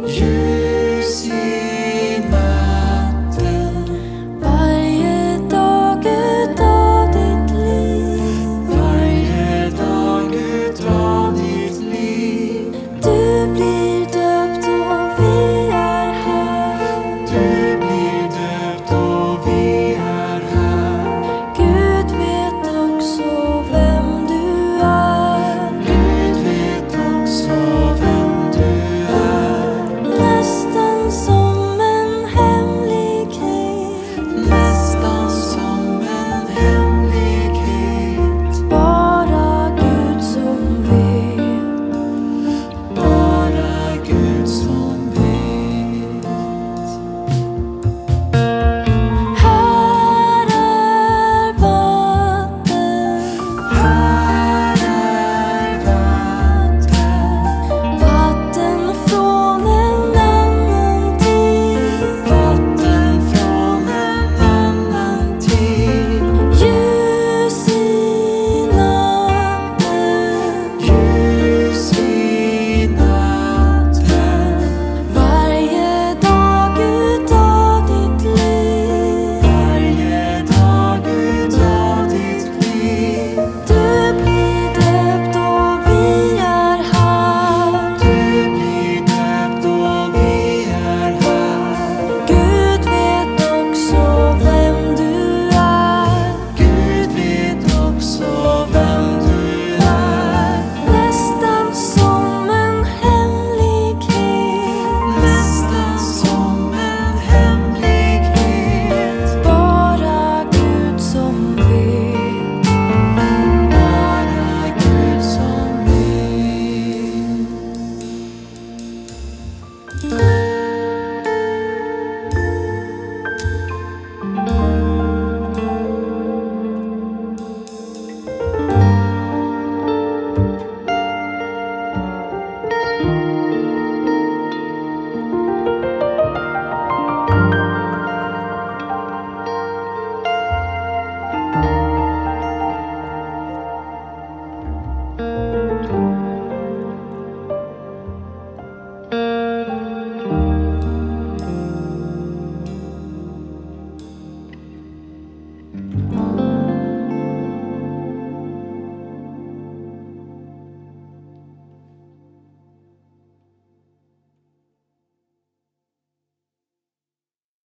[0.00, 0.51] 雨